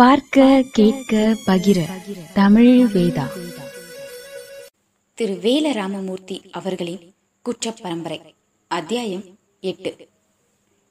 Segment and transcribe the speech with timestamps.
[0.00, 1.84] பார்க்க கேட்க பகிர
[2.34, 3.26] தமிழ் வேதா.
[5.14, 8.20] திரு வேல ராமமூர்த்தி அவர்களின் குற்ற பரம்பரை
[8.68, 9.24] அத்தியாயம்
[9.60, 9.96] எட்டு.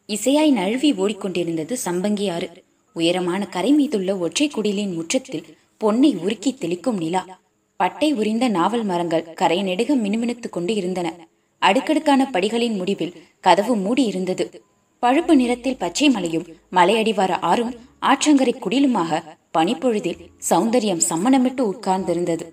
[0.08, 2.50] இசையாய் நழுவி ஓடிக்கொண்டிருந்தது சம்பங்கி ஆறு
[2.94, 7.40] உயரமான கரை மீதுள்ள ஒற்றை குடிலின் முற்றத்தில் பொன்னை உருக்கி தெளிக்கும் நிலா.
[7.76, 11.28] பட்டை உரிந்த நாவல் மரங்கள் கரை நெடுக மினுமினுத்துக் கொண்டு இருந்தன.
[11.58, 14.64] அடுக்கடுக்கான படிகளின் முடிவில் கதவு மூடி இருந்தது
[15.00, 19.24] பழுப்பு நிறத்தில் பச்சை மலையும் மலையடிவார ஆறும் ஆற்றங்கரை குடிலுமாக
[19.58, 22.52] பனிப்பொழுதில் சௌந்தரியம் சம்மணமிட்டு உட்கார்ந்திருந்தது.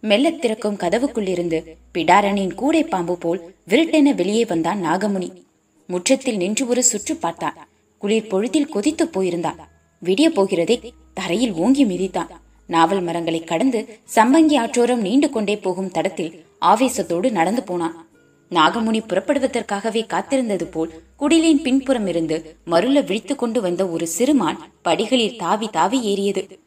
[0.00, 5.42] மெல்லத் திறக்கும் கதவுக்குள்ளிருந்து பிடாரனின் கூடை பாம்பு போல் விருட்டென வெளியே வந்தான் நாகமுனி.
[5.86, 7.68] முற்றத்தில் நின்று ஒரு சுற்று பார்த்தான்.
[7.98, 9.56] குளிர் பொழுதில் கொதித்து போயிருந்தான்.
[10.04, 12.30] விடிய போகிறதே தரையில் ஓங்கி மிதித்தான்.
[12.66, 18.07] நாவல் மரங்களை கடந்து சம்பங்கி ஆற்றோரம் நீண்டு கொண்டே போகும் தடத்தில் ஆவேசத்தோடு நடந்து போனான்.
[18.50, 25.68] நாகமுனி புறப்படுவதற்காகவே காத்திருந்தது போல் குடிலின் பின்புறம் இருந்து மருள விழித்து கொண்டு வந்த ஒரு சிறுமான் படிகளில் தாவி
[25.68, 26.58] தாவி ஏறியது.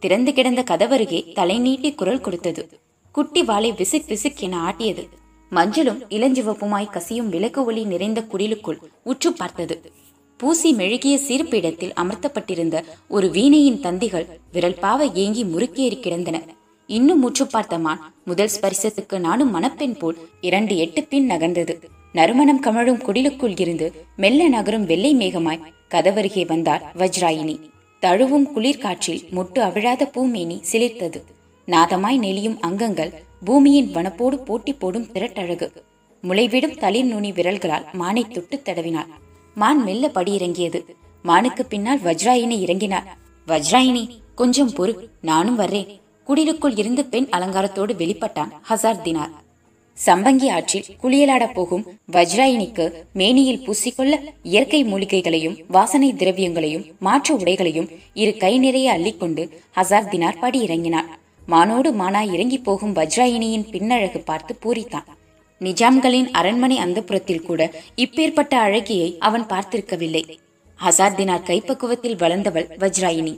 [0.00, 2.68] திறந்து கிடந்த கதவருகே தலை நீட்டி குரல் கொடுத்தது.
[3.12, 5.08] குட்டி வாளை விசிக் விசிக் என ஆட்டியது.
[5.50, 9.92] மஞ்சளும் இளஞ்சிவப்புமாய் கசியும் விளக்கு ஒளி நிறைந்த குடிலுக்குள் உற்று பார்த்தது.
[10.36, 16.40] பூசி மெழுகிய சீர்பீடத்தில் அமர்த்தப்பட்டிருந்த ஒரு வீணையின் தந்திகள் விரல் பாவ ஏங்கி முறுக்கேறி கிடந்தன.
[16.88, 21.74] இன்னும் முற்று பார்த்த மான் முதல் ஸ்பரிசத்துக்கு நானும் மணப்பெண் போல் இரண்டு எட்டு பின் நகர்ந்தது.
[22.12, 27.70] நறுமணம் கமழும் குடிலுக்குள் இருந்து மெல்ல நகரும் வெள்ளை மேகமாய் கதவருகே வந்தார் வஜ்ராயினி.
[28.00, 31.22] தழுவும் குளிர்காற்றில் முட்டு அவிழாத பூமேனி சிலிர்த்தது.
[31.66, 33.12] நாதமாய் நெளியும் அங்கங்கள்
[33.44, 35.70] பூமியின் வனப்போடு போட்டி போடும் திரட்டழகு.
[36.22, 39.06] முளைவிடும் தளிர் நுனி விரல்களால் மானை தொட்டு தடவினார்
[39.54, 40.82] மான் மெல்ல படியிறங்கியது.
[41.22, 43.06] மானுக்கு பின்னால் வஜ்ராயினி இறங்கினார்
[43.46, 45.97] வஜ்ராயினி கொஞ்சம் பொறு நானும் வர்றேன்.
[46.28, 49.30] குடிலுக்குள் இருந்து பெண் அலங்காரத்தோடு வெளிப்பட்டான் ஹசார் தினார்.
[50.06, 58.58] சம்பங்கி ஆற்றில் குளியலாடப் போகும் வஜ்ராயினிக்கு மேனியில் பூசிக்கொள்ள இயற்கை மூலிகைகளையும் வாசனை திரவியங்களையும் மாற்று உடைகளையும் இரு கை
[58.58, 59.44] நிறைய அள்ளிக்கொண்டு
[59.76, 61.08] ஹசார் தினார் படி இறங்கினார்
[61.46, 65.06] மானோடு மானாய் இறங்கி போகும் வஜ்ராயினியின் பின்னழகு பார்த்து பூரித்தான்.
[65.60, 70.24] நிஜாம்களின் அரண்மனை அந்தப்புறத்தில் கூட இப்பேற்பட்ட அழகியை அவன் பார்த்திருக்கவில்லை.
[70.78, 73.34] ஹசார் தினார் கைப்பக்குவத்தில் வளர்ந்தவள் வஜ்ராயினி.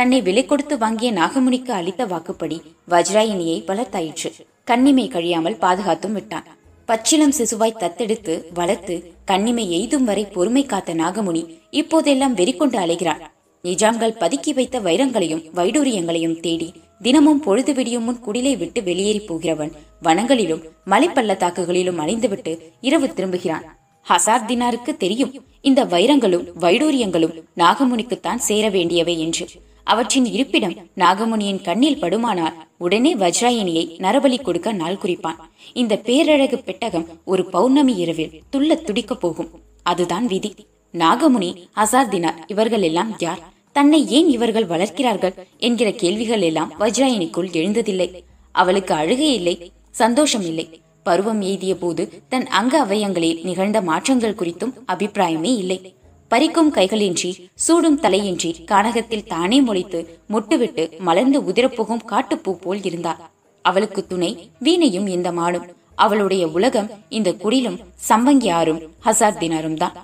[0.00, 2.56] தன்னை விலை கொடுத்து வாங்கிய நாகமுனிக்கு அளித்த வாக்குப்படி
[2.88, 4.30] வஜ்ராயினியை வளர்த்தாயிற்று.
[4.70, 6.46] கண்ணிமை கழியாமல் பாதுகாத்தும் விட்டான்.
[6.88, 8.94] பச்சிலம் சிசுவாய் தத்தெடுத்து வளர்த்து
[9.30, 11.42] கண்ணிமை எய்தும் வரை பொறுமை காத்த நாகமுனி
[11.80, 13.22] இப்போதெல்லாம் வெறிக்கொண்டு அலைகிறான்
[13.64, 16.72] நிஜாம்கள் பதுக்கி வைத்த வைரங்களையும் வைடூரியங்களையும் தேடி
[17.02, 19.72] தினமும் பொழுது விடியும் முன் குடிலை விட்டு வெளியேறி போகிறவன்
[20.02, 23.66] வனங்களிலும் மலைப்பள்ளத்தாக்குகளிலும் அலைந்துவிட்டு இரவு திரும்புகிறான்.
[24.06, 29.46] ஹசார் தினாருக்கு தெரியும் இந்த வைரங்களும் வைடூரியங்களும் நாகமுனிக்குத்தான் சேர வேண்டியவை என்று.
[29.84, 35.50] அவற்றின் இருப்பிடம் நாகமுனியின் கண்ணில் படுமானால் உடனே வஜ்ராயணியை நரபலி கொடுக்க நாள் குறிப்பான்.
[35.72, 39.50] இந்த பேரழகு பெட்டகம் ஒரு பௌர்ணமி இரவில் துள்ள துடிக்கப் போகும்.
[39.82, 40.54] அதுதான் விதி.
[40.92, 43.52] நாகமுனி ஹசார்தினார் இவர்கள் எல்லாம் யார்?
[43.72, 48.22] தன்னை ஏன் இவர்கள் வளர்க்கிறார்கள் என்கிற கேள்விகள் எல்லாம் வஜ்ராயணிக்குள் எழுந்ததில்லை.
[48.52, 50.80] அவளுக்கு அழுகை இல்லை சந்தோஷம் இல்லை.
[51.02, 55.94] பருவம் எய்திய போது தன் அங்க அவயங்களில் நிகழ்ந்த மாற்றங்கள் குறித்தும் அபிப்பிராயமே இல்லை.
[56.30, 57.30] பறிக்கும் கைகளின்றி
[57.64, 60.00] சூடும் தலையின்றி கானகத்தில் தானே முளைத்து
[60.32, 63.22] முட்டுவிட்டு மலர்ந்து உதிரப்போகும் காட்டுப்பூ போல் இருந்தார்
[63.64, 65.66] அவளுக்கு துணை வீணையும் இந்த மாடும்
[65.98, 69.96] அவளுடைய உலகம் இந்த குடிலும் சம்பங்கியாரும் ஹசார் தினாரும் தான்.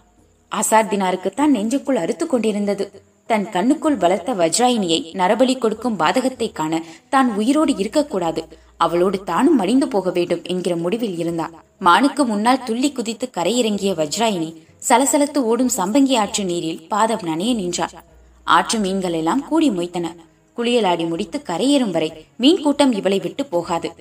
[0.53, 2.85] ஹசார் தினாருக்குத்தான் நெஞ்சுக்குள் அறுத்து கொண்டிருந்தது.
[3.29, 8.43] தன் கண்ணுக்குள் வளர்த்த வஜ்ராயினியை நரபலி கொடுக்கும் பாதகத்தை காண தான் உயிரோடு இருக்கக்கூடாது.
[8.77, 14.51] அவளோடு தானும் மடிந்து போக வேண்டும் என்கிற முடிவில் இருந்தார் மானுக்கு முன்னால் துள்ளி குதித்து கரையிறங்கிய வஜ்ராயினி
[14.89, 18.05] சலசலத்து ஓடும் சம்பங்கி ஆற்று நீரில் பாதம் நனைய நின்றார்.
[18.45, 20.15] ஆற்று மீன்கள் எல்லாம் கூடி மொய்த்தன.
[20.57, 23.93] குளியலாடி முடித்து கரையேறும் வரை மீன் கூட்டம் இவளை விட்டு போகாது.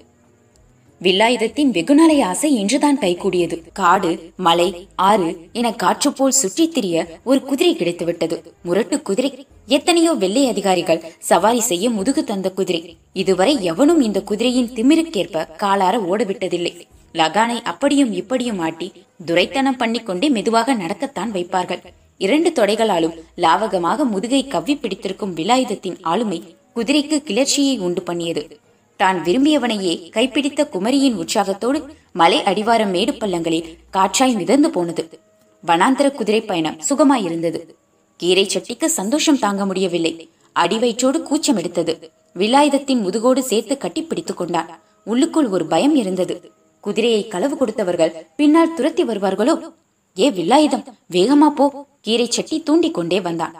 [1.02, 3.62] வில்லாயுதத்தின் வெகுநலை ஆசை இன்றுதான் கைகூடியது.
[3.74, 8.42] காடு மலை ஆறு என காற்று போல் சுற்றித் திரிய ஒரு குதிரை கிடைத்துவிட்டது.
[8.64, 9.48] முரட்டு குதிரை.
[9.68, 12.98] எத்தனையோ வெள்ளை அதிகாரிகள் சவாரி செய்ய முதுகு தந்த குதிரை.
[13.14, 16.82] இதுவரை எவனும் இந்த குதிரையின் திமிருக்கேற்ப காலார ஓடவிட்டதில்லை.
[17.14, 18.92] லகானை அப்படியும் இப்படியும் ஆட்டி
[19.26, 21.82] துரைத்தனம் பண்ணிக்கொண்டே மெதுவாக நடக்கத்தான் வைப்பார்கள்.
[22.18, 28.60] இரண்டு தொடைகளாலும் லாவகமாக முதுகை கவ்வி பிடித்திருக்கும் விலாயுதத்தின் ஆளுமை குதிரைக்கு கிளர்ச்சியை உண்டு பண்ணியது.
[28.98, 31.84] தான் விரும்பியவனையே கைப்பிடித்த குமரியின் உற்சாகத்தோடு
[32.14, 35.20] மலை அடிவாரம் மேடு பள்ளங்களில் காற்றாய் மிதந்து போனது.
[35.68, 37.62] வனாந்தர குதிரை பயணம் சுகமாயிருந்தது.
[38.18, 40.30] கீரை சட்டிக்கு சந்தோஷம் தாங்க முடியவில்லை.
[40.56, 42.12] அடிவயிற்றோடு கூச்சம் எடுத்தது.
[42.36, 44.80] விலாயுதத்தின் முதுகோடு சேர்த்து கட்டிப்பிடித்துக் கொண்டான்.
[45.04, 46.52] உள்ளுக்குள் ஒரு பயம் இருந்தது.
[46.86, 49.54] குதிரையை களவு கொடுத்தவர்கள் பின்னால் துரத்தி வருவார்களோ?
[50.20, 51.86] ஏ வில்லாயுதம் வேகமா போ.
[52.02, 53.56] கீரை சட்டி தூண்டிக் கொண்டே வந்தான்.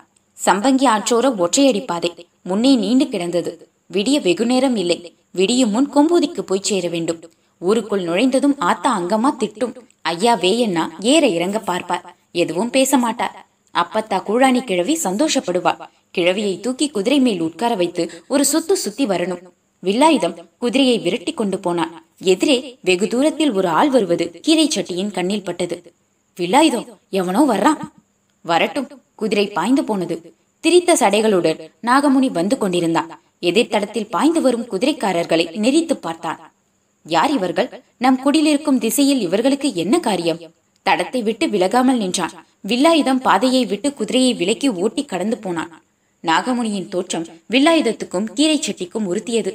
[0.46, 2.12] சம்பங்கி ஆற்றோர ஒற்றையடி பாதை
[2.42, 3.52] முன்னே நீண்டு கிடந்தது.
[3.94, 4.98] விடிய வெகுநேரம் இல்லை.
[5.32, 7.22] விடியும் முன் கொம்பூதிக்கு போய் சேர வேண்டும்.
[7.60, 9.74] ஊருக்குள் நுழைந்ததும் ஆத்தா அங்கமா திட்டும்.
[10.02, 12.16] ஐயா வேயண்ணா ஏற இறங்க பார்ப்பார்.
[12.32, 13.48] எதுவும் பேச மாட்டார்.
[13.74, 15.82] அப்பத்தா கூழாணி கிழவி சந்தோஷப்படுவாள்.
[16.18, 19.44] கிழவியை தூக்கி குதிரை மேல் உட்கார வைத்து ஒரு சுத்து சுத்தி வரணும்.
[19.86, 21.94] வில்லாயுதம் குதிரையை விரட்டி கொண்டு போனான்.
[22.32, 25.78] எதிரே வெகு தூரத்தில் ஒரு ஆள் வருவது கீரை சட்டியின் கண்ணில் பட்டது.
[26.38, 27.82] வில்லாயுதம் எவனோ வர்றான்.
[28.46, 30.16] வரட்டும் குதிரை பாய்ந்து போனது.
[30.64, 33.12] திரித்த சடைகளுடன் நாகமுனி வந்து கொண்டிருந்தான்.
[33.40, 36.40] எதிர்த்தடத்தில் பாய்ந்து வரும் குதிரைக்காரர்களை நெறித்து பார்த்தான்.
[37.06, 37.70] யார் இவர்கள்?
[37.98, 40.40] நம் குடிலிருக்கும் திசையில் இவர்களுக்கு என்ன காரியம்?
[40.86, 42.34] தடத்தை விட்டு விலகாமல் நின்றான்.
[42.68, 45.72] வில்லாயுதம் பாதையை விட்டு குதிரையை விலக்கி ஓட்டி கடந்து போனான்.
[46.24, 49.52] நாகமுனியின் தோற்றம் வில்லாயுதத்துக்கும் கீரை செட்டிக்கும் உறுத்தியது.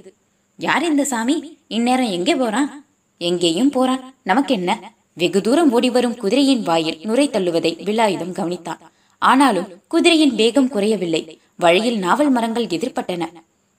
[0.61, 1.59] யார் இந்த சாமி?
[1.69, 2.87] இந்நேரம் எங்கே போறான்?
[3.19, 4.15] எங்கேயும் போறான்.
[4.23, 8.81] நமக்கு என்ன வெகு தூரம் ஓடி வரும் குதிரையின் வாயில் நுரை தள்ளுவதை விலாயுதம் கவனித்தான்.
[9.19, 11.39] ஆனாலும் குதிரையின் வேகம் குறையவில்லை.
[11.57, 13.27] வழியில் நாவல் மரங்கள் எதிர்பட்டன.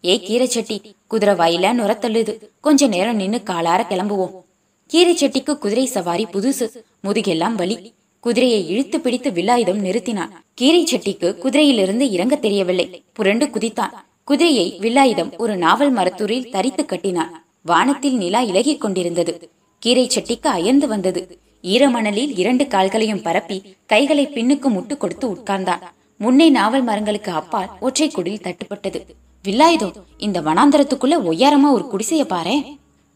[0.06, 2.38] ஏ கீரைச்சட்டி குதிரை வாயில நுர தள்ளுது.
[2.60, 4.36] கொஞ்ச நேரம் நின்னு காலார கிளம்புவோம்.
[4.94, 6.70] கீரைச்சட்டிக்கு குதிரை சவாரி புதுசு.
[7.04, 7.94] முதுகெல்லாம் வலி.
[8.20, 10.30] குதிரையை இழுத்து பிடித்து வில்லாயுதம் நிறுத்தினான்.
[10.62, 13.04] கீரைச்சட்டிக்கு குதிரையிலிருந்து இறங்க தெரியவில்லை.
[13.14, 13.94] புரண்டு குதித்தான்.
[14.28, 17.32] குதிரையை வில்லாயுதம் ஒரு நாவல் மரத்தூரில் தரித்து கட்டினான்.
[17.62, 19.34] வானத்தில் நிலா இலகிக் கொண்டிருந்தது.
[19.80, 21.40] கீரை செட்டிக்கு அயர்ந்து வந்தது.
[21.64, 25.84] ஈரமணலில் இரண்டு கால்களையும் பரப்பி கைகளை பின்னுக்கு முட்டு கொடுத்து உட்கார்ந்தான்.
[26.18, 29.02] முன்னே நாவல் மரங்களுக்கு அப்பால் ஒற்றை குடில் தட்டுப்பட்டது.
[29.46, 32.56] வில்லாயுதம் இந்த வனாந்தரத்துக்குள்ள ஒய்யாரமா ஒரு குடிசைய பாரு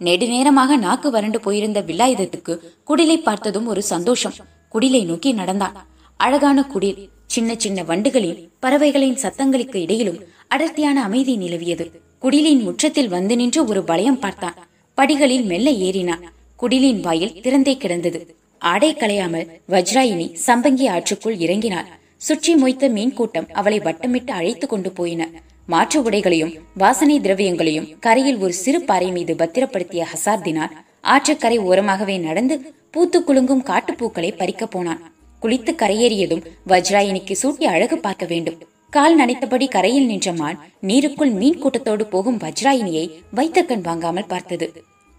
[0.02, 2.54] நெடுநேரமாக நாக்கு வறண்டு போயிருந்த வில்லாயுதத்துக்கு
[2.88, 4.34] குடிலை பார்த்ததும் ஒரு சந்தோஷம்.
[4.74, 5.76] குடிலை நோக்கி நடந்தான்.
[6.18, 11.86] அழகான குடில் சின்ன சின்ன வண்டுகளின் பறவைகளின் சத்தங்களுக்கு இடையிலும் அடர்த்தியான அமைதி நிலவியது.
[12.22, 14.58] குடிலின் முற்றத்தில் வந்து நின்று ஒரு வளையம் பார்த்தான்.
[14.94, 16.24] படிகளில் மெல்ல ஏறினான்.
[16.62, 18.36] குடிலின் வாயில் திறந்தே கிடந்தது.
[18.60, 21.90] ஆடை களையாமல் வஜ்ராயினி சம்பங்கி ஆற்றுக்குள் இறங்கினாள்.
[22.18, 25.30] சுற்றி மொய்த்த மீன் கூட்டம் அவளை வட்டமிட்டு அழைத்து கொண்டு போயின.
[25.68, 33.24] மாற்று உடைகளையும் வாசனை திரவியங்களையும் கரையில் ஒரு சிறு பாறை மீது பத்திரப்படுத்திய ஹசார்தினார் ஆற்றுக்கரை ஓரமாகவே நடந்து பூத்து
[33.24, 35.02] குலுங்கும் காட்டுப்பூக்களை பறிக்கப் போனான்.
[35.42, 38.58] குளித்து கரையேறியதும் வஜ்ராயினிக்கு சூட்டி அழகு பார்க்க வேண்டும்.
[38.96, 44.68] கால் நனைத்தபடி கரையில் நின்ற மான் நீருக்குள் மீன் கூட்டத்தோடு போகும் வஜ்ராயினியை வைத்த கண் வாங்காமல் பார்த்தது.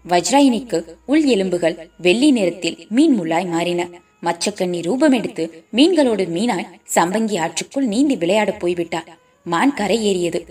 [0.09, 3.87] வஜ்ராயினிக்கு உள் எலும்புகள் வெள்ளி நிறத்தில் மீன் முள்ளாய் மாறின.
[4.23, 5.43] மச்சக்கண்ணி ரூபம் எடுத்து
[5.73, 9.11] மீன்களோடு மீனாய் சம்பங்கி ஆற்றுக்குள் நீந்தி விளையாட போய்விட்டார்
[9.43, 10.41] மான் கரை ஏறியது.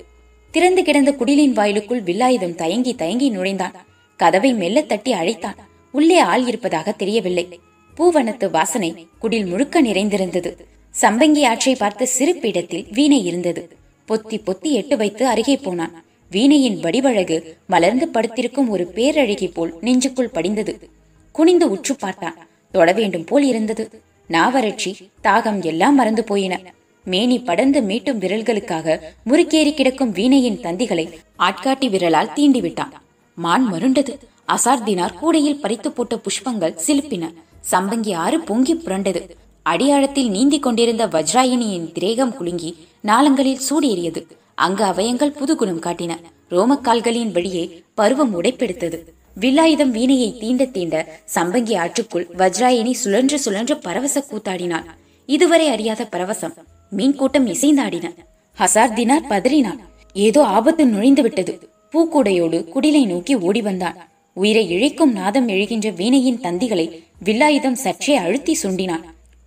[0.51, 3.87] திறந்து கிடந்த குடிலின் வாயிலுக்குள் வில்லாயுதம் தயங்கி தயங்கி நுழைந்தான்.
[4.17, 5.59] கதவை மெல்ல தட்டி அழைத்தான்.
[5.93, 7.61] உள்ளே ஆள் இருப்பதாக தெரியவில்லை.
[7.97, 10.75] பூவனத்து வாசனை குடில் முழுக்க நிறைந்திருந்தது.
[11.01, 13.77] சம்பங்கி ஆற்றை பார்த்த சிறு பீடத்தில் வீணை இருந்தது.
[14.09, 16.05] பொத்தி பொத்தி எட்டு வைத்து அருகே போனான்.
[16.31, 20.89] வீணையின் வடிவழகு மலர்ந்து படுத்திருக்கும் ஒரு பேரழகி போல் நெஞ்சுக்குள் படிந்தது.
[21.33, 22.49] குனிந்து உற்று பார்த்தான்.
[22.73, 24.03] தொட வேண்டும் போல் இருந்தது.
[24.31, 26.61] நாவறட்சி தாகம் எல்லாம் மறந்து போயின.
[27.05, 33.03] மேனி படர்ந்து மீட்டும் விரல்களுக்காக முறுக்கேறி கிடக்கும் வீணையின் தந்திகளை ஆட்காட்டி விரலால் தீண்டி விட்டான்.
[33.35, 34.19] மான் மருண்டது.
[34.49, 37.33] அசார்தினார் கூடையில் பறித்து போட்ட புஷ்பங்கள் சிலுப்பின.
[37.71, 39.21] சம்பங்கி ஆறு பொங்கி புரண்டது.
[39.67, 44.27] அடியாழத்தில் நீந்திக் கொண்டிருந்த வஜ்ராயினியின் திரேகம் குலுங்கி நாளங்களில் சூடேறியது.
[44.55, 46.13] அங்கு அவயங்கள் புதுகுணம் காட்டின.
[46.51, 48.99] ரோமக்கால்களின் வழியே பருவம் உடைப்பெடுத்தது.
[49.41, 54.85] வில்லாயுதம் வீணையை தீண்ட தீண்ட சம்பங்கி ஆற்றுக்குள் வஜ்ராயினி சுழன்று சுழன்று பரவச கூத்தாடினான்
[55.27, 56.55] இதுவரை அறியாத பரவசம்
[56.91, 58.13] மீன் கூட்டம் இசைந்தாடின.
[58.59, 59.79] ஹசார் தினார் பதறினான்.
[60.13, 61.69] ஏதோ ஆபத்து நுழைந்து விட்டது.
[61.93, 64.09] பூக்கூடையோடு குடிலை நோக்கி ஓடி வந்தான்.
[64.35, 69.05] உயிரை இழைக்கும் நாதம் எழுகின்ற வீணையின் தந்திகளை வில்லாயுதம் சற்றே அழுத்தி சுண்டினான்.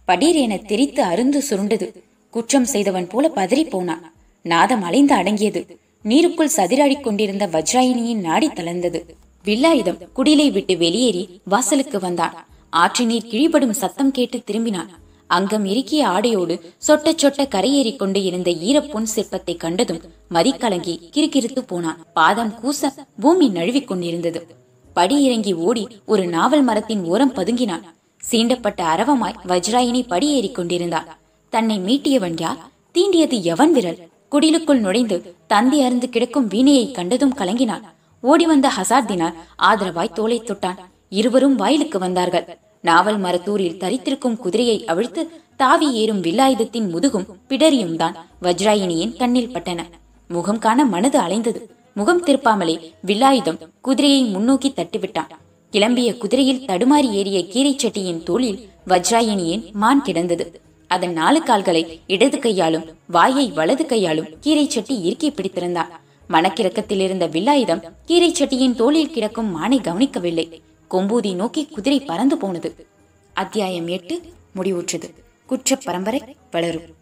[0.09, 1.87] படீர் என தெரித்து அருந்து சுருண்டது.
[2.29, 4.13] குற்றம் செய்தவன் போல பதறி போனான்.
[4.41, 5.61] நாதம் அலைந்து அடங்கியது.
[6.03, 8.99] நீருக்குள் சதிராடிக் கொண்டிருந்த வஜ்ராயினியின் நாடி தளர்ந்தது.
[9.45, 12.47] வில்லாயுதம் குடிலை விட்டு வெளியேறி வாசலுக்கு வந்தான்.
[12.69, 14.89] ஆற்று நீர் கிழிபடும் சத்தம் கேட்டு திரும்பினான்.
[15.27, 16.55] அங்கம் இறுக்கிய ஆடையோடு
[16.87, 20.01] சொட்ட சொட்ட கரையேறிக் கொண்டு இருந்த ஈரப்பொன் சிற்பத்தை கண்டதும்
[20.31, 22.05] மதிக்கலங்கி கிறுகிறுத்து போனான்.
[22.13, 24.47] பாதம் கூச பூமி நழுவிக் கொண்டிருந்தது.
[24.93, 27.85] படி இறங்கி ஓடி ஒரு நாவல் மரத்தின் ஓரம் பதுங்கினான்.
[28.23, 31.07] சீண்டப்பட்ட அரவமாய் வஜ்ராயினி படியேறிக் கொண்டிருந்தாள்.
[31.49, 32.59] தன்னை மீட்டியவன் யார்?
[32.95, 33.99] தீண்டியது எவன் விரல்?
[34.31, 37.85] குடிலுக்குள் நுழைந்து தந்தி அருந்து கிடக்கும் வீணையை கண்டதும் கலங்கினான்
[38.23, 39.37] ஓடி வந்த ஹசார்தினார்
[39.69, 40.79] ஆதரவாய் தோலை தொட்டான்.
[41.09, 42.45] இருவரும் வாயிலுக்கு வந்தார்கள்.
[42.81, 45.21] நாவல் மரத்தூரில் தரித்திருக்கும் குதிரையை அவிழ்த்து
[45.55, 49.79] தாவி ஏறும் வில்லாயுதத்தின் முதுகும் பிடரியும் தான் வஜ்ராயினியின் கண்ணில் பட்டன.
[50.27, 51.61] முகம் காண மனது அலைந்தது.
[51.93, 52.75] முகம் திருப்பாமலே
[53.07, 55.31] வில்லாயுதம் குதிரையை முன்னோக்கி தட்டிவிட்டான்.
[55.73, 60.61] கிளம்பிய குதிரையில் தடுமாறி ஏறிய கீரைச்சட்டியின் தோளில் வஜ்ராயினியின் மான் கிடந்தது.
[60.87, 65.87] அதன் நாலு கால்களை இடது கையாலும் வாயை வலது கையாலும் கீரைச்சட்டி சட்டி இறுக்கி பிடித்திருந்தான்
[66.29, 70.61] மனக்கிறக்கத்தில் இருந்த வில்லாயுதம் கீரைச்சட்டியின் தோளில் கிடக்கும் மானை கவனிக்கவில்லை.
[70.91, 72.87] கொம்பூதி நோக்கி குதிரை பறந்து போனது.
[73.33, 74.21] அத்தியாயம் எட்டு
[74.55, 75.13] முடிவுற்றது.
[75.45, 76.21] குற்ற பரம்பரை
[76.51, 76.98] வளரும்.